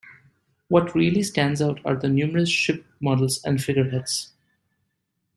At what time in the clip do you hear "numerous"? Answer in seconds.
2.09-2.49